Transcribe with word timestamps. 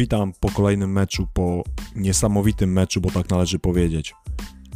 Witam 0.00 0.32
po 0.40 0.50
kolejnym 0.50 0.92
meczu, 0.92 1.26
po 1.34 1.62
niesamowitym 1.96 2.72
meczu, 2.72 3.00
bo 3.00 3.10
tak 3.10 3.30
należy 3.30 3.58
powiedzieć. 3.58 4.14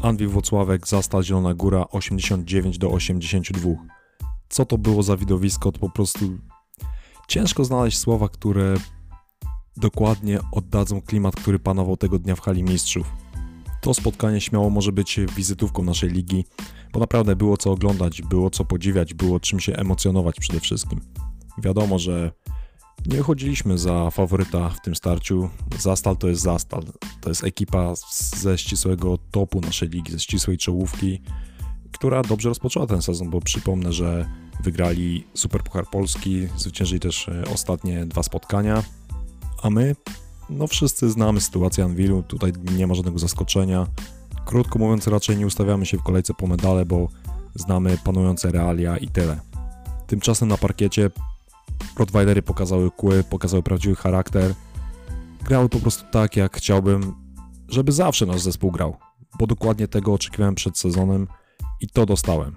Anwil 0.03 0.29
Włocławek, 0.29 0.89
Zastal 0.89 1.23
Zielona 1.23 1.55
Góra 1.55 1.85
89 1.91 2.79
do 2.79 2.91
82. 2.91 3.71
Co 4.49 4.65
to 4.65 4.79
było 4.79 5.03
za 5.03 5.17
widowisko, 5.17 5.73
to 5.73 5.79
po 5.79 5.91
prostu 5.91 6.39
ciężko 7.29 7.65
znaleźć 7.65 7.99
słowa, 7.99 8.29
które 8.29 8.75
dokładnie 9.77 10.39
oddadzą 10.53 11.03
klimat, 11.03 11.37
który 11.37 11.59
panował 11.59 11.97
tego 11.97 12.19
dnia 12.19 12.37
w 12.37 12.41
hali 12.41 12.63
mistrzów. 12.63 13.13
To 13.81 13.95
spotkanie 13.95 14.41
śmiało 14.41 14.71
może 14.71 14.93
być 14.93 15.21
wizytówką 15.37 15.83
naszej 15.83 16.11
ligi, 16.11 16.45
bo 16.93 17.01
naprawdę 17.01 17.37
było 17.37 17.57
co 17.57 17.73
oglądać, 17.73 18.23
było 18.23 18.51
co 18.51 18.65
podziwiać, 18.65 19.15
było 19.15 19.41
czym 19.41 19.61
się 19.61 19.77
emocjonować 19.77 20.37
przede 20.41 20.61
wszystkim. 20.61 21.01
Wiadomo, 21.59 21.99
że 21.99 22.33
nie 23.07 23.17
wychodziliśmy 23.17 23.79
za 23.79 24.11
faworyta 24.11 24.69
w 24.69 24.81
tym 24.81 24.95
starciu. 24.95 25.49
Zastal 25.79 26.17
to 26.17 26.29
jest 26.29 26.43
Zastal. 26.43 26.83
To 27.21 27.29
jest 27.29 27.45
ekipa 27.45 27.95
ze 28.37 28.59
ścisłego 28.59 29.19
topu 29.31 29.61
naszej 29.61 29.89
ligi, 29.89 30.13
ze 30.13 30.21
ścisłej 30.21 30.59
czołówki, 30.59 31.21
która 31.93 32.23
dobrze 32.23 32.49
rozpoczęła 32.49 32.87
ten 32.87 33.03
sezon, 33.03 33.31
bo 33.31 33.41
przypomnę, 33.41 33.93
że 33.93 34.29
wygrali 34.61 35.27
Superpuchar 35.35 35.85
Polski, 35.91 36.49
zwyciężyli 36.57 37.01
też 37.01 37.29
e, 37.29 37.45
ostatnie 37.55 38.07
dwa 38.07 38.23
spotkania, 38.23 38.83
a 39.63 39.71
my, 39.71 39.97
no 40.51 40.67
wszyscy 40.67 41.11
znamy 41.11 41.41
sytuację 41.41 41.85
Anwilu, 41.85 42.23
tutaj 42.23 42.53
nie 42.77 42.87
ma 42.87 42.95
żadnego 42.95 43.19
zaskoczenia. 43.19 43.87
Krótko 44.47 44.79
mówiąc, 44.79 45.07
raczej 45.07 45.37
nie 45.37 45.47
ustawiamy 45.47 45.87
się 45.87 45.99
w 45.99 46.03
kolejce 46.03 46.35
po 46.35 46.47
medale, 46.47 46.87
bo 46.87 47.09
znamy 47.55 47.99
panujące 48.05 48.53
realia 48.53 48.97
i 48.97 49.09
tyle. 49.09 49.41
Tymczasem 50.07 50.49
na 50.49 50.57
parkiecie 50.57 51.11
Rottweilery 51.99 52.43
pokazały 52.43 52.91
kły, 52.91 53.25
pokazały 53.25 53.63
prawdziwy 53.63 53.97
charakter. 53.97 54.55
Grały 55.45 55.69
po 55.69 55.81
prostu 55.81 56.05
tak, 56.11 56.37
jak 56.37 56.57
chciałbym, 56.57 57.15
żeby 57.69 57.93
zawsze 57.93 58.27
nasz 58.27 58.41
zespół 58.41 58.71
grał, 58.71 58.97
bo 59.39 59.47
dokładnie 59.47 59.89
tego 59.89 60.13
oczekiwałem 60.13 60.55
przed 60.55 60.79
sezonem 60.79 61.27
i 61.81 61.87
to 61.89 62.07
dostałem. 62.07 62.55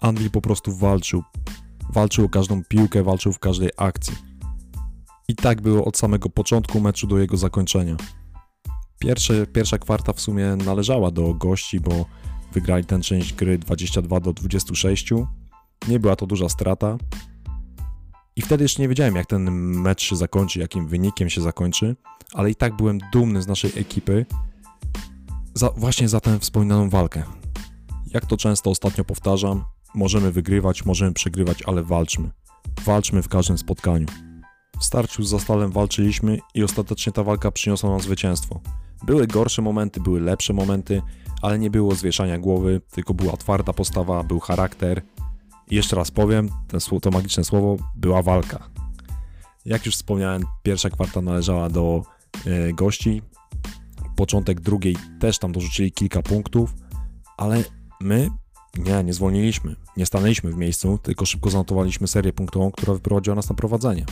Anvil 0.00 0.30
po 0.30 0.40
prostu 0.40 0.76
walczył. 0.76 1.22
Walczył 1.90 2.24
o 2.24 2.28
każdą 2.28 2.64
piłkę, 2.64 3.02
walczył 3.02 3.32
w 3.32 3.38
każdej 3.38 3.70
akcji. 3.76 4.14
I 5.28 5.34
tak 5.34 5.62
było 5.62 5.84
od 5.84 5.96
samego 5.96 6.30
początku 6.30 6.80
meczu 6.80 7.06
do 7.06 7.18
jego 7.18 7.36
zakończenia. 7.36 7.96
Pierwsze, 8.98 9.46
pierwsza 9.46 9.78
kwarta 9.78 10.12
w 10.12 10.20
sumie 10.20 10.56
należała 10.56 11.10
do 11.10 11.34
gości, 11.34 11.80
bo 11.80 12.06
wygrali 12.52 12.84
tę 12.84 13.00
część 13.00 13.32
gry 13.32 13.58
22 13.58 14.20
do 14.20 14.32
26. 14.32 15.10
Nie 15.88 16.00
była 16.00 16.16
to 16.16 16.26
duża 16.26 16.48
strata, 16.48 16.98
i 18.36 18.42
wtedy 18.42 18.64
jeszcze 18.64 18.82
nie 18.82 18.88
wiedziałem, 18.88 19.16
jak 19.16 19.26
ten 19.26 19.50
mecz 19.80 20.02
się 20.02 20.16
zakończy, 20.16 20.60
jakim 20.60 20.86
wynikiem 20.86 21.30
się 21.30 21.40
zakończy, 21.40 21.96
ale 22.34 22.50
i 22.50 22.54
tak 22.54 22.76
byłem 22.76 22.98
dumny 23.12 23.42
z 23.42 23.46
naszej 23.46 23.72
ekipy 23.76 24.26
za, 25.54 25.70
właśnie 25.70 26.08
za 26.08 26.20
tę 26.20 26.38
wspominaną 26.38 26.90
walkę. 26.90 27.22
Jak 28.14 28.26
to 28.26 28.36
często 28.36 28.70
ostatnio 28.70 29.04
powtarzam, 29.04 29.64
możemy 29.94 30.32
wygrywać, 30.32 30.84
możemy 30.84 31.12
przegrywać, 31.12 31.62
ale 31.62 31.82
walczmy. 31.82 32.30
Walczmy 32.84 33.22
w 33.22 33.28
każdym 33.28 33.58
spotkaniu. 33.58 34.06
W 34.80 34.84
starciu 34.84 35.22
z 35.22 35.28
Zastalem 35.28 35.72
walczyliśmy 35.72 36.38
i 36.54 36.64
ostatecznie 36.64 37.12
ta 37.12 37.24
walka 37.24 37.50
przyniosła 37.50 37.90
nam 37.90 38.00
zwycięstwo. 38.00 38.60
Były 39.02 39.26
gorsze 39.26 39.62
momenty, 39.62 40.00
były 40.00 40.20
lepsze 40.20 40.52
momenty, 40.52 41.02
ale 41.42 41.58
nie 41.58 41.70
było 41.70 41.94
zwieszania 41.94 42.38
głowy, 42.38 42.80
tylko 42.90 43.14
była 43.14 43.36
twarda 43.36 43.72
postawa, 43.72 44.22
był 44.22 44.40
charakter, 44.40 45.02
jeszcze 45.70 45.96
raz 45.96 46.10
powiem, 46.10 46.48
to, 46.68 47.00
to 47.00 47.10
magiczne 47.10 47.44
słowo 47.44 47.76
była 47.94 48.22
walka. 48.22 48.68
Jak 49.64 49.86
już 49.86 49.94
wspomniałem, 49.94 50.42
pierwsza 50.62 50.90
kwarta 50.90 51.20
należała 51.20 51.68
do 51.68 52.02
y, 52.46 52.72
gości. 52.72 53.22
Początek 54.16 54.60
drugiej 54.60 54.96
też 55.20 55.38
tam 55.38 55.52
dorzucili 55.52 55.92
kilka 55.92 56.22
punktów, 56.22 56.74
ale 57.36 57.64
my 58.00 58.30
nie, 58.78 59.04
nie 59.04 59.12
zwolniliśmy. 59.12 59.76
Nie 59.96 60.06
stanęliśmy 60.06 60.52
w 60.52 60.56
miejscu, 60.56 60.98
tylko 61.02 61.26
szybko 61.26 61.50
zanotowaliśmy 61.50 62.08
serię 62.08 62.32
punktową, 62.32 62.70
która 62.70 62.94
wyprowadziła 62.94 63.36
nas 63.36 63.48
na 63.48 63.54
prowadzenie. 63.54 64.04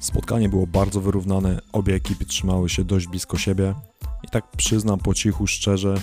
Spotkanie 0.00 0.48
było 0.48 0.66
bardzo 0.66 1.00
wyrównane, 1.00 1.60
obie 1.72 1.94
ekipy 1.94 2.24
trzymały 2.24 2.68
się 2.68 2.84
dość 2.84 3.06
blisko 3.06 3.38
siebie 3.38 3.74
i 4.22 4.28
tak 4.28 4.50
przyznam 4.50 4.98
po 4.98 5.14
cichu, 5.14 5.46
szczerze, 5.46 5.94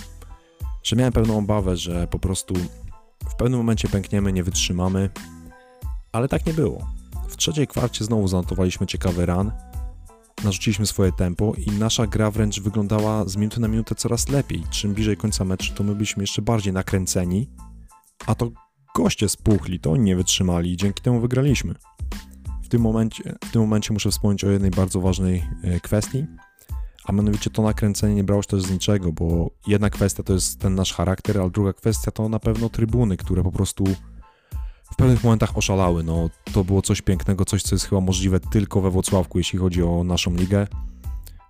że 0.82 0.96
miałem 0.96 1.12
pewną 1.12 1.38
obawę, 1.38 1.76
że 1.76 2.06
po 2.06 2.18
prostu 2.18 2.54
w 3.30 3.34
pewnym 3.34 3.60
momencie 3.60 3.88
pękniemy, 3.88 4.32
nie 4.32 4.44
wytrzymamy, 4.44 5.10
ale 6.12 6.28
tak 6.28 6.46
nie 6.46 6.52
było. 6.52 6.86
W 7.28 7.36
trzeciej 7.36 7.66
kwarcie 7.66 8.04
znowu 8.04 8.28
zanotowaliśmy 8.28 8.86
ciekawy 8.86 9.26
run, 9.26 9.52
narzuciliśmy 10.44 10.86
swoje 10.86 11.12
tempo 11.12 11.52
i 11.66 11.70
nasza 11.70 12.06
gra 12.06 12.30
wręcz 12.30 12.60
wyglądała 12.60 13.24
z 13.24 13.36
minuty 13.36 13.60
na 13.60 13.68
minutę 13.68 13.94
coraz 13.94 14.28
lepiej. 14.28 14.64
Czym 14.70 14.94
bliżej 14.94 15.16
końca 15.16 15.44
meczu, 15.44 15.74
to 15.74 15.84
my 15.84 15.94
byliśmy 15.94 16.22
jeszcze 16.22 16.42
bardziej 16.42 16.72
nakręceni, 16.72 17.50
a 18.26 18.34
to 18.34 18.50
goście 18.94 19.28
spuchli, 19.28 19.80
to 19.80 19.92
oni 19.92 20.04
nie 20.04 20.16
wytrzymali 20.16 20.72
i 20.72 20.76
dzięki 20.76 21.02
temu 21.02 21.20
wygraliśmy. 21.20 21.74
W 22.62 22.68
tym 22.68 22.82
momencie, 22.82 23.36
w 23.44 23.50
tym 23.50 23.60
momencie 23.62 23.92
muszę 23.92 24.10
wspomnieć 24.10 24.44
o 24.44 24.50
jednej 24.50 24.70
bardzo 24.70 25.00
ważnej 25.00 25.44
e, 25.62 25.80
kwestii, 25.80 26.26
a 27.04 27.12
mianowicie 27.12 27.50
to 27.50 27.62
nakręcenie 27.62 28.14
nie 28.14 28.24
brało 28.24 28.42
się 28.42 28.48
też 28.48 28.62
z 28.62 28.70
niczego, 28.70 29.12
bo 29.12 29.50
jedna 29.66 29.90
kwestia 29.90 30.22
to 30.22 30.32
jest 30.32 30.60
ten 30.60 30.74
nasz 30.74 30.92
charakter, 30.92 31.40
a 31.40 31.48
druga 31.48 31.72
kwestia 31.72 32.10
to 32.10 32.28
na 32.28 32.38
pewno 32.38 32.68
trybuny, 32.68 33.16
które 33.16 33.42
po 33.42 33.52
prostu 33.52 33.84
w 34.92 34.96
pewnych 34.96 35.24
momentach 35.24 35.58
oszalały. 35.58 36.02
No, 36.02 36.30
to 36.52 36.64
było 36.64 36.82
coś 36.82 37.02
pięknego, 37.02 37.44
coś, 37.44 37.62
co 37.62 37.74
jest 37.74 37.88
chyba 37.88 38.00
możliwe 38.00 38.40
tylko 38.40 38.80
we 38.80 38.90
Włocławku, 38.90 39.38
jeśli 39.38 39.58
chodzi 39.58 39.82
o 39.82 40.04
naszą 40.04 40.34
ligę. 40.34 40.66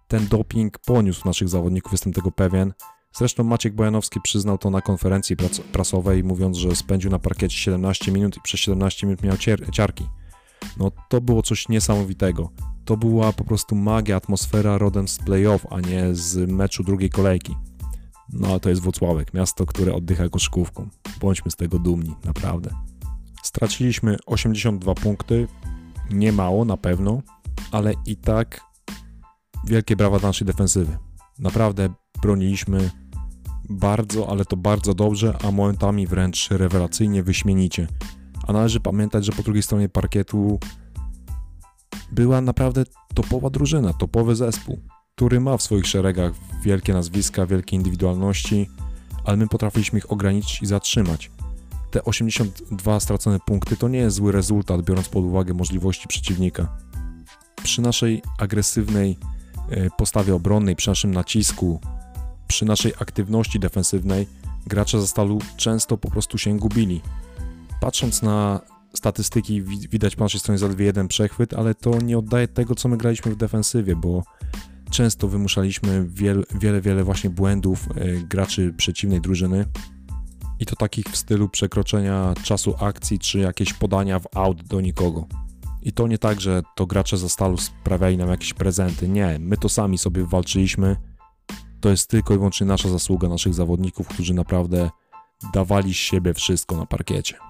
Ten 0.09 0.29
doping 0.29 0.79
poniósł 0.79 1.29
naszych 1.29 1.49
zawodników, 1.49 1.93
jestem 1.93 2.13
tego 2.13 2.31
pewien. 2.31 2.73
Zresztą 3.13 3.45
Maciek 3.45 3.75
Bojanowski 3.75 4.21
przyznał 4.21 4.59
to 4.59 4.71
na 4.71 4.81
konferencji 4.81 5.37
prasowej, 5.73 6.25
mówiąc, 6.25 6.57
że 6.57 6.77
spędził 6.77 7.11
na 7.11 7.19
parkiecie 7.19 7.57
17 7.57 8.13
minut 8.13 8.37
i 8.37 8.41
przez 8.41 8.61
17 8.61 9.07
minut 9.07 9.23
miał 9.23 9.37
ciarki. 9.73 10.07
No 10.77 10.91
to 11.09 11.21
było 11.21 11.43
coś 11.43 11.69
niesamowitego 11.69 12.51
to 12.85 12.97
była 12.97 13.33
po 13.33 13.45
prostu 13.45 13.75
magia, 13.77 14.17
atmosfera 14.17 14.79
rodem 14.79 15.09
z 15.09 15.19
playoff, 15.19 15.67
a 15.71 15.81
nie 15.81 16.15
z 16.15 16.51
meczu 16.51 16.85
drugiej 16.85 17.11
kolejki. 17.11 17.57
No 18.33 18.49
ale 18.49 18.61
to 18.61 18.69
jest 18.71 18.83
Włocławek, 18.83 19.35
miasto, 19.35 19.67
które 19.67 19.95
oddycha 19.95 20.29
koszkówką. 20.29 20.89
Bądźmy 21.21 21.51
z 21.51 21.57
tego 21.57 21.79
dumni, 21.79 22.15
naprawdę. 22.25 22.71
Straciliśmy 23.43 24.17
82 24.27 24.95
punkty, 24.95 25.49
nie 26.11 26.33
mało 26.33 26.65
na 26.65 26.77
pewno, 26.77 27.23
ale 27.73 27.95
i 28.07 28.17
tak 28.17 28.61
wielkie 29.67 29.97
brawa 29.97 30.19
dla 30.19 30.29
naszej 30.29 30.47
defensywy. 30.47 30.99
Naprawdę 31.39 31.89
broniliśmy 32.23 32.91
bardzo, 33.71 34.29
ale 34.31 34.45
to 34.45 34.57
bardzo 34.57 34.95
dobrze, 34.95 35.39
a 35.45 35.51
momentami 35.51 36.07
wręcz 36.07 36.51
rewelacyjnie, 36.51 37.23
wyśmienicie. 37.23 37.87
A 38.47 38.53
należy 38.53 38.81
pamiętać, 38.81 39.25
że 39.25 39.33
po 39.33 39.43
drugiej 39.43 39.63
stronie 39.63 39.89
parkietu 39.89 40.59
była 42.13 42.41
naprawdę 42.41 42.85
topowa 43.15 43.51
drużyna, 43.51 43.93
topowy 43.93 44.37
zespół, 44.37 44.81
który 45.17 45.41
ma 45.41 45.57
w 45.57 45.63
swoich 45.63 45.87
szeregach 45.87 46.33
wielkie 46.63 46.93
nazwiska, 46.93 47.47
wielkie 47.47 47.77
indywidualności, 47.77 48.69
ale 49.25 49.37
my 49.37 49.49
potrafiliśmy 49.49 49.99
ich 49.99 50.13
ograniczyć 50.13 50.63
i 50.63 50.67
zatrzymać. 50.67 51.31
Te 51.91 52.05
82 52.05 53.01
stracone 53.01 53.39
punkty 53.47 53.77
to 53.77 53.89
nie 53.89 53.99
jest 53.99 54.17
zły 54.17 54.33
rezultat, 54.33 54.83
biorąc 54.83 55.09
pod 55.09 55.25
uwagę 55.25 55.55
możliwości 55.55 56.09
przeciwnika. 56.09 56.77
Przy 57.63 57.83
naszej 57.83 58.23
agresywnej 58.39 59.19
e, 59.71 59.91
postawie 59.91 60.35
obronnej, 60.35 60.77
przy 60.77 60.91
naszym 60.91 61.15
nacisku, 61.15 61.81
przy 62.49 62.65
naszej 62.65 62.93
aktywności 62.99 63.61
defensywnej, 63.61 64.27
gracze 64.67 65.01
za 65.01 65.07
stalu 65.07 65.39
często 65.57 65.97
po 65.97 66.11
prostu 66.11 66.39
się 66.39 66.59
gubili. 66.59 67.01
Patrząc 67.81 68.23
na 68.23 68.61
statystyki 68.95 69.63
widać 69.63 70.17
po 70.17 70.25
naszej 70.25 70.41
stronie 70.41 70.59
zaledwie 70.59 70.87
jeden 70.87 71.09
przechwyt, 71.09 71.55
ale 71.55 71.75
to 71.75 71.99
nie 71.99 72.19
oddaje 72.19 72.49
tego, 72.49 72.75
co 72.75 72.89
my 72.89 72.97
graliśmy 72.97 73.33
w 73.33 73.37
defensywie, 73.37 73.97
bo 73.97 74.23
często 74.91 75.29
wymuszaliśmy 75.29 76.05
wiele, 76.09 76.43
wiele, 76.55 76.81
wiele 76.81 77.05
właśnie 77.05 77.31
błędów 77.31 77.89
e, 77.89 78.17
graczy 78.17 78.75
przeciwnej 78.77 79.21
drużyny 79.21 79.65
i 80.59 80.67
to 80.67 80.77
takich 80.77 81.05
w 81.07 81.17
stylu 81.17 81.49
przekroczenia 81.49 82.35
czasu 82.43 82.75
akcji, 82.81 83.19
czy 83.19 83.39
jakieś 83.39 83.73
podania 83.73 84.19
w 84.19 84.27
out 84.35 84.63
do 84.63 84.81
nikogo. 84.81 85.27
I 85.83 85.93
to 85.93 86.07
nie 86.07 86.19
tak, 86.19 86.41
że 86.41 86.63
to 86.77 86.87
gracze 86.87 87.17
za 87.19 87.29
stalu 87.29 87.57
sprawiali 87.57 88.17
nam 88.17 88.29
jakieś 88.29 88.55
prezenty. 88.55 89.09
Nie, 89.09 89.39
my 89.41 89.57
to 89.57 89.69
sami 89.69 89.99
sobie 89.99 90.25
walczyliśmy. 90.25 90.97
To 91.81 91.91
jest 91.91 92.11
tylko 92.11 92.35
i 92.35 92.37
wyłącznie 92.37 92.67
nasza 92.67 92.89
zasługa, 92.89 93.29
naszych 93.29 93.55
zawodników, 93.55 94.09
którzy 94.09 94.35
naprawdę 94.35 94.91
dawali 95.55 95.95
z 95.95 95.97
siebie 95.97 96.35
wszystko 96.35 96.77
na 96.77 96.87
parkiecie. 96.87 97.50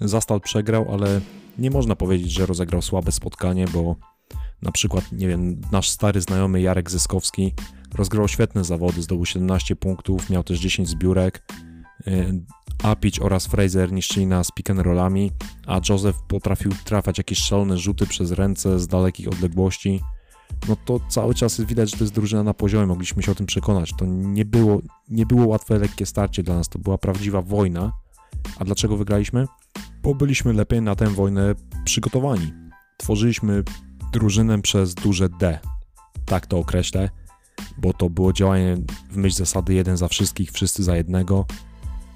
Zastal 0.00 0.40
przegrał, 0.40 0.92
ale 0.92 1.20
nie 1.58 1.70
można 1.70 1.96
powiedzieć, 1.96 2.30
że 2.32 2.46
rozegrał 2.46 2.82
słabe 2.82 3.12
spotkanie, 3.12 3.66
bo 3.72 3.96
na 4.62 4.72
przykład, 4.72 5.12
nie 5.12 5.28
wiem, 5.28 5.60
nasz 5.72 5.88
stary 5.88 6.20
znajomy 6.20 6.60
Jarek 6.60 6.90
Zyskowski 6.90 7.52
rozgrał 7.94 8.28
świetne 8.28 8.64
zawody, 8.64 9.02
zdobył 9.02 9.26
17 9.26 9.76
punktów, 9.76 10.30
miał 10.30 10.44
też 10.44 10.60
10 10.60 10.88
zbiórek. 10.88 11.42
Y, 12.06 12.44
Apić 12.82 13.20
oraz 13.20 13.46
Fraser 13.46 13.92
niszczyli 13.92 14.26
nas 14.26 14.50
pick 14.54 14.70
and 14.70 14.80
rollami, 14.80 15.30
a 15.66 15.80
Joseph 15.88 16.22
potrafił 16.28 16.72
trafiać 16.84 17.18
jakieś 17.18 17.38
szalone 17.38 17.78
rzuty 17.78 18.06
przez 18.06 18.32
ręce 18.32 18.78
z 18.78 18.86
dalekich 18.86 19.28
odległości. 19.28 20.00
no 20.68 20.76
to 20.84 21.00
cały 21.08 21.34
czas 21.34 21.60
widać, 21.60 21.90
że 21.90 21.96
to 21.96 22.04
jest 22.04 22.14
drużyna 22.14 22.42
na 22.42 22.54
poziomie, 22.54 22.86
mogliśmy 22.86 23.22
się 23.22 23.32
o 23.32 23.34
tym 23.34 23.46
przekonać. 23.46 23.92
To 23.98 24.06
nie 24.06 24.44
było, 24.44 24.80
nie 25.08 25.26
było 25.26 25.46
łatwe, 25.46 25.78
lekkie 25.78 26.06
starcie 26.06 26.42
dla 26.42 26.54
nas, 26.54 26.68
to 26.68 26.78
była 26.78 26.98
prawdziwa 26.98 27.42
wojna. 27.42 27.92
A 28.58 28.64
dlaczego 28.64 28.96
wygraliśmy? 28.96 29.46
Bo 30.04 30.14
byliśmy 30.14 30.52
lepiej 30.52 30.82
na 30.82 30.94
tę 30.94 31.06
wojnę 31.06 31.54
przygotowani. 31.84 32.52
Tworzyliśmy 32.96 33.64
drużynę 34.12 34.62
przez 34.62 34.94
duże 34.94 35.28
D. 35.28 35.58
Tak 36.26 36.46
to 36.46 36.58
określę, 36.58 37.10
bo 37.78 37.92
to 37.92 38.10
było 38.10 38.32
działanie 38.32 38.76
w 39.10 39.16
myśl 39.16 39.36
zasady 39.36 39.74
jeden 39.74 39.96
za 39.96 40.08
wszystkich, 40.08 40.52
wszyscy 40.52 40.84
za 40.84 40.96
jednego. 40.96 41.46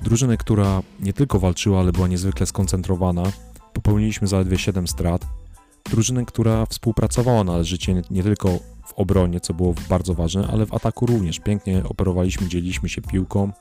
Drużynę, 0.02 0.36
która 0.36 0.82
nie 1.00 1.12
tylko 1.12 1.38
walczyła, 1.38 1.80
ale 1.80 1.92
była 1.92 2.08
niezwykle 2.08 2.46
skoncentrowana. 2.46 3.22
Popełniliśmy 3.72 4.28
zaledwie 4.28 4.58
7 4.58 4.88
strat. 4.88 5.26
Drużynę, 5.90 6.24
która 6.24 6.66
współpracowała 6.66 7.44
należycie 7.44 8.02
nie, 8.10 8.22
tylko 8.22 8.48
w 8.86 8.92
obronie, 8.96 9.40
co 9.40 9.54
było 9.54 9.74
bardzo 9.88 10.14
ważne, 10.14 10.48
ale 10.52 10.66
w 10.66 10.74
ataku 10.74 11.06
również. 11.06 11.40
Pięknie 11.40 11.84
operowaliśmy, 11.84 12.48
dzieliliśmy 12.48 12.88
się 12.88 13.02
piłką. 13.02 13.52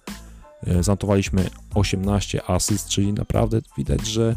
E, 0.64 0.84
zanotowaliśmy 0.84 1.50
18 1.76 2.50
asyst, 2.50 2.90
czyli 2.90 3.14
naprawdę 3.14 3.60
widać, 3.78 4.08
że 4.08 4.36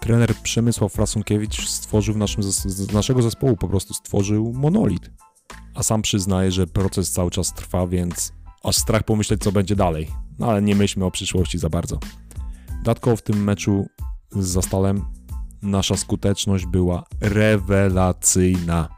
trener 0.00 0.34
Przemysław 0.34 0.92
Frasunkiewicz 0.92 1.68
stworzył 1.68 2.14
w 2.14 2.16
naszym, 2.16 2.42
z 2.42 2.92
naszego 2.92 3.22
zespołu 3.22 3.56
po 3.56 3.68
prostu 3.68 3.94
stworzył 3.94 4.52
monolit. 4.52 5.10
A 5.74 5.82
sam 5.82 6.02
przyznaje, 6.02 6.52
że 6.52 6.66
proces 6.66 7.10
cały 7.10 7.30
czas 7.30 7.54
trwa, 7.54 7.86
więc 7.86 8.32
aż 8.64 8.76
strach 8.76 9.02
pomyśleć, 9.02 9.42
co 9.42 9.52
będzie 9.52 9.76
dalej. 9.76 10.08
No 10.38 10.46
ale 10.46 10.62
nie 10.62 10.74
myślmy 10.74 11.04
o 11.04 11.10
przyszłości 11.10 11.58
za 11.58 11.68
bardzo. 11.68 11.98
Dodatkowo 12.78 13.16
w 13.16 13.22
tym 13.22 13.44
meczu 13.44 13.86
z 14.30 14.46
Zastalem 14.46 15.04
nasza 15.62 15.96
skuteczność 15.96 16.66
była 16.66 17.04
rewelacyjna. 17.20 18.88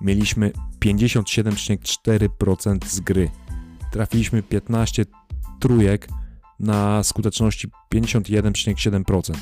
Mieliśmy 0.00 0.52
57,4% 0.84 2.86
z 2.86 3.00
gry. 3.00 3.30
Trafiliśmy 3.92 4.42
15 4.42 5.06
trójek 5.62 6.08
na 6.60 7.02
skuteczności 7.02 7.68
51,7%. 7.94 9.34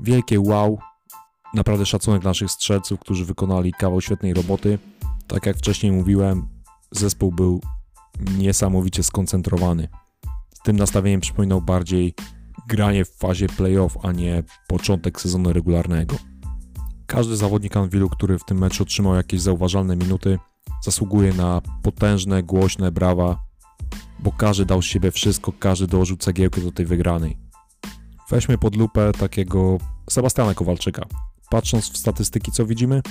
Wielkie 0.00 0.40
wow, 0.40 0.78
naprawdę 1.54 1.86
szacunek 1.86 2.24
naszych 2.24 2.50
strzelców, 2.50 3.00
którzy 3.00 3.24
wykonali 3.24 3.72
kawał 3.72 4.00
świetnej 4.00 4.34
roboty. 4.34 4.78
Tak 5.26 5.46
jak 5.46 5.56
wcześniej 5.56 5.92
mówiłem, 5.92 6.48
zespół 6.90 7.32
był 7.32 7.60
niesamowicie 8.38 9.02
skoncentrowany. 9.02 9.88
Z 10.54 10.62
tym 10.62 10.76
nastawieniem 10.76 11.20
przypominał 11.20 11.62
bardziej 11.62 12.14
granie 12.68 13.04
w 13.04 13.10
fazie 13.10 13.46
playoff, 13.46 13.98
a 14.02 14.12
nie 14.12 14.42
początek 14.68 15.20
sezonu 15.20 15.52
regularnego. 15.52 16.16
Każdy 17.06 17.36
zawodnik 17.36 17.76
Anwilu, 17.76 18.10
który 18.10 18.38
w 18.38 18.44
tym 18.44 18.58
meczu 18.58 18.82
otrzymał 18.82 19.14
jakieś 19.14 19.40
zauważalne 19.40 19.96
minuty, 19.96 20.38
zasługuje 20.82 21.32
na 21.32 21.60
potężne, 21.82 22.42
głośne 22.42 22.92
brawa, 22.92 23.51
bo 24.18 24.32
każdy 24.32 24.66
dał 24.66 24.82
z 24.82 24.84
siebie 24.84 25.10
wszystko, 25.10 25.52
każdy 25.52 25.86
dołożył 25.86 26.16
cegiełkę 26.16 26.60
do 26.60 26.72
tej 26.72 26.86
wygranej. 26.86 27.38
Weźmy 28.30 28.58
pod 28.58 28.76
lupę 28.76 29.12
takiego 29.12 29.78
Sebastiana 30.10 30.54
Kowalczyka. 30.54 31.02
Patrząc 31.50 31.90
w 31.90 31.96
statystyki, 31.96 32.52
co 32.52 32.66
widzimy? 32.66 33.02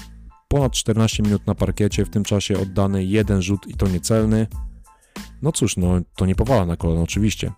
Ponad 0.47 0.71
14 0.71 1.23
minut 1.23 1.47
na 1.47 1.55
parkiecie, 1.55 2.05
w 2.05 2.09
tym 2.09 2.23
czasie 2.23 2.59
oddany 2.59 3.03
jeden 3.03 3.41
rzut 3.41 3.67
i 3.67 3.73
to 3.73 3.87
niecelny. 3.87 4.47
No 5.41 5.51
cóż, 5.51 5.77
no 5.77 5.87
to 6.15 6.25
nie 6.25 6.35
powala 6.35 6.65
na 6.65 6.77
kolano 6.77 7.01
oczywiście, 7.01 7.51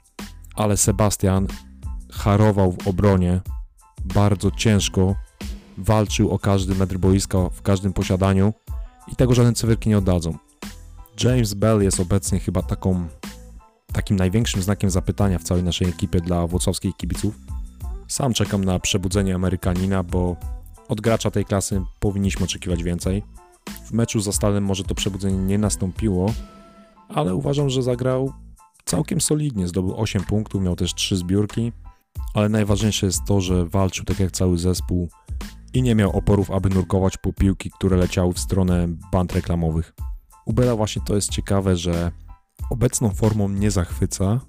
ale 0.55 0.77
Sebastian 0.77 1.47
harował 2.11 2.71
w 2.71 2.87
obronie 2.87 3.41
bardzo 4.05 4.51
ciężko, 4.51 5.15
walczył 5.77 6.31
o 6.31 6.39
każdy 6.39 6.75
metr 6.75 6.97
boiska 6.97 7.49
w 7.49 7.61
każdym 7.61 7.93
posiadaniu 7.93 8.53
i 9.11 9.15
tego 9.15 9.33
żadne 9.33 9.53
cywilki 9.53 9.89
nie 9.89 9.97
oddadzą. 9.97 10.37
James 11.23 11.53
Bell 11.53 11.81
jest 11.81 11.99
obecnie 11.99 12.39
chyba 12.39 12.61
taką, 12.61 13.07
takim 13.93 14.17
największym 14.17 14.61
znakiem 14.61 14.89
zapytania 14.89 15.39
w 15.39 15.43
całej 15.43 15.63
naszej 15.63 15.89
ekipie 15.89 16.21
dla 16.21 16.47
włocławskich 16.47 16.97
kibiców. 16.97 17.35
Sam 18.07 18.33
czekam 18.33 18.65
na 18.65 18.79
przebudzenie 18.79 19.35
Amerykanina, 19.35 20.03
bo 20.03 20.35
od 20.87 21.01
gracza 21.01 21.31
tej 21.31 21.45
klasy 21.45 21.81
powinniśmy 21.99 22.45
oczekiwać 22.45 22.83
więcej. 22.83 23.23
W 23.85 23.91
meczu 23.91 24.19
za 24.19 24.31
Stalem 24.31 24.63
może 24.63 24.83
to 24.83 24.95
przebudzenie 24.95 25.37
nie 25.37 25.57
nastąpiło, 25.57 26.33
ale 27.09 27.35
uważam, 27.35 27.69
że 27.69 27.83
zagrał 27.83 28.33
całkiem 28.85 29.21
solidnie. 29.21 29.67
Zdobył 29.67 30.01
8 30.01 30.23
punktów, 30.23 30.61
miał 30.61 30.75
też 30.75 30.93
3 30.93 31.17
zbiórki, 31.17 31.71
ale 32.33 32.49
najważniejsze 32.49 33.05
jest 33.05 33.25
to, 33.27 33.41
że 33.41 33.65
walczył 33.65 34.05
tak 34.05 34.19
jak 34.19 34.31
cały 34.31 34.57
zespół 34.57 35.09
i 35.73 35.81
nie 35.81 35.95
miał 35.95 36.17
oporów, 36.17 36.51
aby 36.51 36.69
nurkować 36.69 37.17
po 37.17 37.33
piłki, 37.33 37.71
które 37.71 37.97
leciały 37.97 38.33
w 38.33 38.39
stronę 38.39 38.87
band 39.11 39.33
reklamowych. 39.33 39.93
U 40.45 40.53
Bela 40.53 40.75
właśnie 40.75 41.01
to 41.05 41.15
jest 41.15 41.29
ciekawe, 41.29 41.77
że 41.77 42.11
obecną 42.69 43.09
formą 43.09 43.49
nie 43.49 43.71
zachwyca, 43.71 44.39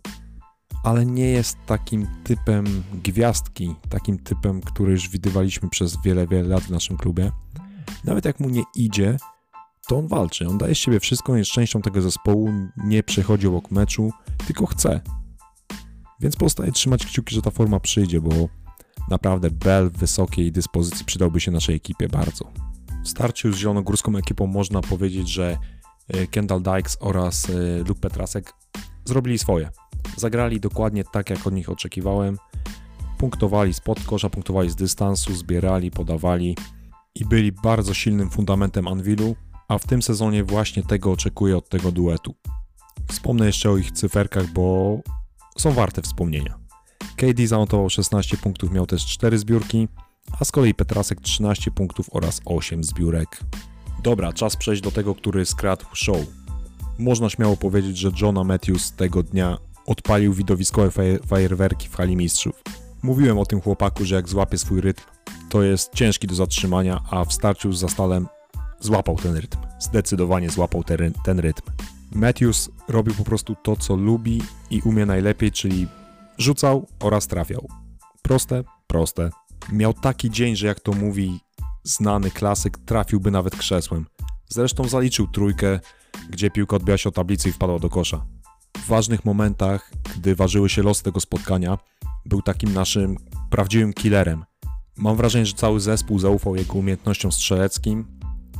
ale 0.85 1.07
nie 1.07 1.27
jest 1.27 1.59
takim 1.67 2.07
typem 2.25 2.83
gwiazdki, 3.05 3.75
takim 3.89 4.19
typem, 4.19 4.61
który 4.61 4.93
już 4.93 5.09
widywaliśmy 5.09 5.69
przez 5.69 6.03
wiele, 6.03 6.27
wiele 6.27 6.49
lat 6.49 6.63
w 6.63 6.71
naszym 6.71 6.97
klubie. 6.97 7.33
Nawet 8.05 8.25
jak 8.25 8.41
mu 8.41 8.49
nie 8.49 8.63
idzie, 8.75 9.17
to 9.89 9.99
on 9.99 10.09
walczy, 10.09 10.49
on 10.49 10.59
daje 10.59 10.75
z 10.75 10.79
siebie 10.79 11.01
wszystko, 11.01 11.37
jest 11.37 11.51
częścią 11.51 11.83
tego 11.83 12.03
zespołu, 12.03 12.53
nie 12.77 13.03
przechodzi 13.03 13.47
obok 13.47 13.71
meczu, 13.71 14.11
tylko 14.47 14.67
chce. 14.67 15.01
Więc 16.21 16.37
pozostaje 16.37 16.73
trzymać 16.73 17.07
kciuki, 17.07 17.35
że 17.35 17.43
ta 17.43 17.51
forma 17.51 17.81
przyjdzie, 17.81 18.21
bo 18.21 18.49
naprawdę 19.11 19.51
Bell 19.51 19.91
w 19.91 19.99
wysokiej 19.99 20.53
dyspozycji 20.53 21.05
przydałby 21.05 21.41
się 21.41 21.51
naszej 21.51 21.77
ekipie 21.77 22.09
bardzo. 22.09 22.53
W 23.05 23.09
starciu 23.09 23.53
z 23.53 23.57
zielonogórską 23.57 24.17
ekipą 24.17 24.47
można 24.47 24.81
powiedzieć, 24.81 25.29
że 25.29 25.59
Kendall 26.31 26.63
Dykes 26.63 26.97
oraz 27.01 27.51
e, 27.51 27.79
Luke 27.79 28.01
Petrasek 28.01 28.53
zrobili 29.05 29.39
swoje. 29.39 29.71
Zagrali 30.17 30.61
dokładnie 30.61 31.05
tak, 31.05 31.31
jak 31.31 31.47
od 31.47 31.55
nich 31.55 31.71
oczekiwałem. 31.71 32.39
Punktowali 33.19 33.75
spod 33.75 34.05
kosza, 34.05 34.31
punktowali 34.31 34.71
z 34.71 34.77
dystansu, 34.77 35.35
zbierali, 35.35 35.91
podawali 35.91 36.57
i 37.15 37.25
byli 37.25 37.53
bardzo 37.53 37.95
silnym 37.95 38.31
fundamentem 38.31 38.89
Anvilu, 38.89 39.37
a 39.69 39.79
w 39.79 39.87
tym 39.87 40.03
sezonie 40.03 40.45
właśnie 40.45 40.83
tego 40.83 41.13
oczekuję 41.13 41.57
od 41.57 41.69
tego 41.69 41.93
duetu. 41.93 42.35
Wspomnę 43.09 43.47
jeszcze 43.47 43.71
o 43.71 43.77
ich 43.77 43.93
cyferkach, 43.93 44.53
bo 44.53 44.99
są 45.59 45.73
warte 45.73 46.03
wspomnienia. 46.03 46.59
KD 47.17 47.47
zanotował 47.47 47.91
16 47.91 48.37
punktów, 48.37 48.73
miał 48.73 48.87
też 48.87 49.07
4 49.07 49.39
zbiórki, 49.39 49.89
a 50.41 50.45
z 50.45 50.53
kolei 50.53 50.75
Petrasek 50.75 51.21
13 51.21 51.71
punktów 51.71 52.07
oraz 52.13 52.41
8 52.45 52.85
zbiórek. 52.85 53.41
Dobra, 54.05 54.33
czas 54.33 54.57
przejść 54.57 54.83
do 54.83 54.91
tego, 54.91 55.15
który 55.15 55.47
skradł 55.47 55.85
show. 55.95 56.19
Można 56.99 57.31
śmiało 57.31 57.57
powiedzieć, 57.57 57.99
że 57.99 58.11
Johna 58.21 58.45
Matthews 58.45 58.93
tego 58.93 59.23
dnia 59.23 59.59
odpalił 59.87 60.33
widowiskowe 60.33 60.91
fajerwerki 61.27 61.89
w 61.89 61.97
hali 61.97 62.17
mistrzów. 62.17 62.63
Mówiłem 63.03 63.39
o 63.39 63.47
tym 63.47 63.61
chłopaku, 63.61 64.05
że 64.05 64.15
jak 64.15 64.29
złapie 64.29 64.59
swój 64.59 64.81
rytm, 64.81 65.03
to 65.49 65.63
jest 65.63 65.95
ciężki 65.95 66.27
do 66.27 66.35
zatrzymania, 66.35 67.01
a 67.11 67.25
w 67.25 67.33
starciu 67.33 67.73
z 67.73 67.81
Zastalem 67.81 68.27
złapał 68.81 69.17
ten 69.17 69.37
rytm. 69.37 69.59
Zdecydowanie 69.79 70.51
złapał 70.51 70.85
ten, 70.85 71.13
ten 71.25 71.39
rytm. 71.39 71.63
Matthews 72.13 72.71
robił 72.89 73.15
po 73.15 73.25
prostu 73.25 73.57
to, 73.63 73.77
co 73.77 73.97
lubi 73.97 74.43
i 74.71 74.83
umie 74.85 75.07
najlepiej, 75.07 75.53
czyli 75.53 75.89
rzucał 76.39 76.87
oraz 77.01 77.27
trafiał. 77.27 77.69
Proste, 78.23 78.65
proste. 78.87 79.31
Miał 79.73 79.93
taki 79.93 80.31
dzień, 80.31 80.57
że 80.57 80.67
jak 80.67 80.81
to 80.81 80.93
mówi 80.93 81.41
znany 81.85 82.31
klasyk, 82.31 82.79
trafiłby 82.79 83.31
nawet 83.31 83.57
krzesłem. 83.57 84.07
Zresztą 84.49 84.89
zaliczył 84.89 85.27
trójkę, 85.27 85.81
gdzie 86.31 86.51
piłka 86.51 86.77
odbiła 86.77 86.99
się 86.99 87.09
o 87.09 87.13
tablicy 87.13 87.49
i 87.49 87.53
wpadła 87.53 87.79
do 87.79 87.89
kosza. 87.89 88.27
W 88.79 88.87
ważnych 88.87 89.25
momentach, 89.25 89.91
gdy 90.17 90.37
ważyły 90.37 90.69
się 90.69 90.83
losy 90.83 91.03
tego 91.03 91.21
spotkania, 91.21 91.79
był 92.27 92.43
takim 92.43 92.73
naszym 92.73 93.17
prawdziwym 93.51 93.93
killerem. 93.93 94.45
Mam 94.97 95.17
wrażenie, 95.17 95.47
że 95.47 95.53
cały 95.53 95.81
zespół 95.81 96.19
zaufał 96.19 96.57
jego 96.57 96.75
umiejętnościom 96.75 97.33
strzeleckim 97.33 98.07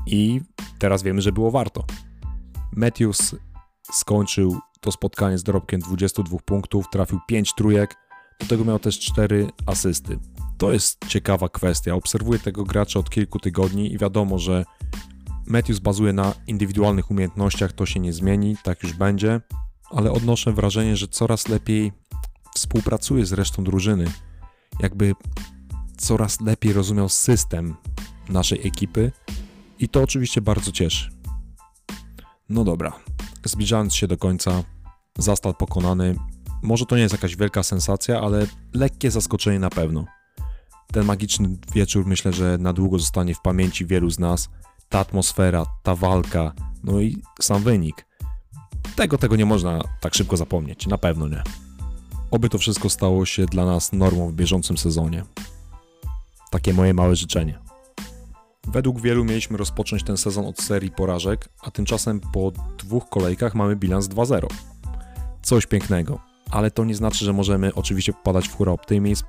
i 0.07 0.41
teraz 0.79 1.03
wiemy, 1.03 1.23
że 1.23 1.33
było 1.33 1.51
warto. 1.51 1.85
Matthews 2.77 3.37
skończył 3.93 4.59
to 4.81 4.93
spotkanie 4.93 5.39
z 5.39 5.43
dorobkiem 5.43 5.81
22 5.81 6.39
punktów, 6.45 6.87
trafił 6.93 7.21
5 7.29 7.55
trójek, 7.55 7.95
do 8.41 8.47
tego 8.47 8.65
miał 8.65 8.79
też 8.79 8.99
4 8.99 9.49
asysty. 9.67 10.19
To 10.59 10.73
jest 10.73 10.99
ciekawa 11.09 11.49
kwestia. 11.49 11.95
Obserwuję 11.95 12.39
tego 12.39 12.65
gracza 12.65 13.01
od 13.01 13.11
kilku 13.11 13.39
tygodni 13.39 13.93
i 13.93 13.99
wiadomo, 13.99 14.39
że 14.39 14.65
Matthews 15.47 15.79
bazuje 15.79 16.13
na 16.13 16.35
indywidualnych 16.47 17.11
umiejętnościach, 17.11 17.73
to 17.73 17.87
się 17.87 18.01
nie 18.01 18.13
zmieni, 18.13 18.57
tak 18.63 18.83
już 18.83 18.93
będzie, 18.93 19.41
ale 19.91 20.13
odnoszę 20.13 20.53
wrażenie, 20.53 20.97
że 20.97 21.09
coraz 21.09 21.49
lepiej 21.49 21.93
współpracuje 22.55 23.27
z 23.27 23.33
resztą 23.33 23.65
drużyny. 23.65 24.05
Jakby 24.81 25.15
coraz 25.97 26.41
lepiej 26.41 26.73
rozumiał 26.73 27.09
system 27.09 27.77
naszej 28.29 28.67
ekipy 28.67 29.13
i 29.79 29.89
to 29.89 30.03
oczywiście 30.03 30.41
bardzo 30.41 30.73
cieszy. 30.73 31.11
No 32.49 32.65
dobra, 32.65 32.93
zbliżając 33.45 33.95
się 33.95 34.07
do 34.07 34.17
końca, 34.17 34.63
Zastal 35.19 35.55
pokonany. 35.55 36.17
Może 36.63 36.87
to 36.87 36.97
nie 36.97 37.03
jest 37.03 37.15
jakaś 37.15 37.37
wielka 37.37 37.63
sensacja, 37.63 38.21
ale 38.21 38.47
lekkie 38.75 39.11
zaskoczenie 39.11 39.59
na 39.59 39.71
pewno. 39.71 40.05
Ten 40.95 41.05
magiczny 41.05 41.49
wieczór 41.73 42.07
myślę, 42.07 42.33
że 42.33 42.59
na 42.59 42.73
długo 42.73 42.99
zostanie 42.99 43.35
w 43.35 43.41
pamięci 43.41 43.87
wielu 43.87 44.11
z 44.11 44.19
nas. 44.19 44.49
ta 44.89 44.99
atmosfera, 44.99 45.67
ta 45.83 45.95
walka, 45.95 46.53
no 46.85 47.01
i 47.01 47.23
sam 47.41 47.63
wynik. 47.63 48.07
Tego, 48.97 49.19
tego 49.19 49.37
nie 49.37 49.45
można 49.45 49.81
tak 50.01 50.15
szybko 50.15 50.37
zapomnieć, 50.37 50.87
na 50.87 50.99
pewno 50.99 51.29
nie. 51.29 51.43
Oby 52.31 52.49
to 52.49 52.59
wszystko 52.59 52.91
stało 52.91 53.27
się 53.27 53.47
dla 53.47 53.65
nas 53.65 53.93
normą 53.93 54.29
w 54.29 54.33
bieżącym 54.33 54.79
sezonie. 54.79 55.25
Takie 56.51 56.75
moje 56.75 56.95
małe 56.95 57.17
życzenie. 57.17 57.59
Według 58.67 59.01
wielu 59.01 59.25
mieliśmy 59.25 59.57
rozpocząć 59.57 60.03
ten 60.03 60.17
sezon 60.17 60.47
od 60.47 60.61
serii 60.61 60.91
porażek, 60.91 61.49
a 61.63 61.71
tymczasem 61.71 62.21
po 62.21 62.53
dwóch 62.79 63.09
kolejkach 63.09 63.55
mamy 63.55 63.77
bilans 63.77 64.09
2-0. 64.09 64.47
Coś 65.43 65.67
pięknego, 65.67 66.19
ale 66.51 66.71
to 66.71 66.85
nie 66.85 66.95
znaczy, 66.95 67.25
że 67.25 67.33
możemy 67.33 67.75
oczywiście 67.75 68.13
popadać 68.13 68.49
w 68.49 68.57
hura 68.57 68.73
optymizm. 68.73 69.25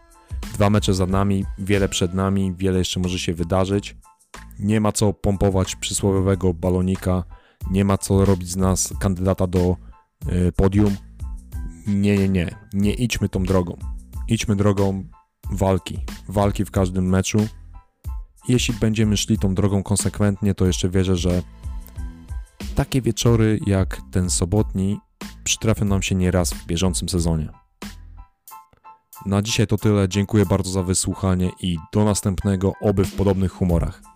Dwa 0.56 0.70
mecze 0.70 0.94
za 0.94 1.06
nami, 1.06 1.46
wiele 1.58 1.90
przed 1.90 2.14
nami, 2.14 2.54
wiele 2.58 2.80
jeszcze 2.80 3.00
może 3.00 3.20
się 3.20 3.34
wydarzyć. 3.34 3.96
Nie 4.60 4.82
ma 4.82 4.92
co 4.92 5.14
pompować 5.14 5.76
przysłowiowego 5.76 6.54
balonika, 6.54 7.24
nie 7.72 7.86
ma 7.86 7.98
co 7.98 8.26
robić 8.26 8.50
z 8.50 8.56
nas 8.56 8.94
kandydata 9.00 9.48
do 9.48 9.76
y, 10.32 10.52
podium. 10.52 10.96
Nie, 11.88 12.18
nie, 12.18 12.30
nie, 12.30 12.56
nie 12.74 12.94
idźmy 12.94 13.30
tą 13.30 13.44
drogą. 13.44 13.78
Idźmy 14.28 14.56
drogą 14.56 15.04
walki, 15.52 16.00
walki 16.28 16.66
w 16.66 16.72
każdym 16.72 17.10
meczu. 17.10 17.48
Jeśli 18.48 18.74
będziemy 18.74 19.18
szli 19.18 19.40
tą 19.40 19.56
drogą 19.56 19.84
konsekwentnie, 19.84 20.56
to 20.56 20.66
jeszcze 20.66 20.90
wierzę, 20.90 21.16
że 21.16 21.42
takie 22.76 23.02
wieczory 23.02 23.60
jak 23.68 24.02
ten 24.12 24.30
sobotni 24.30 25.00
przytrafią 25.44 25.86
nam 25.86 26.02
się 26.02 26.16
nieraz 26.16 26.54
w 26.54 26.66
bieżącym 26.66 27.10
sezonie. 27.10 27.65
Na 29.26 29.42
dzisiaj 29.42 29.68
to 29.68 29.78
tyle. 29.78 30.10
Dziękuję 30.10 30.46
bardzo 30.46 30.72
za 30.72 30.84
wysłuchanie 30.84 31.52
i 31.62 31.78
do 31.94 32.04
następnego, 32.04 32.74
oby 32.82 33.06
w 33.06 33.16
podobnych 33.16 33.52
humorach. 33.52 34.15